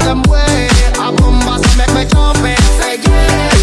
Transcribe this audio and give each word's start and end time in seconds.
them 0.00 0.22
way. 0.28 0.68
A 0.98 1.12
bombas 1.12 1.62
make 1.76 1.92
me 1.94 2.04
jump 2.04 2.38
and 2.38 2.58
say 2.78 2.96
yeah. 3.02 3.59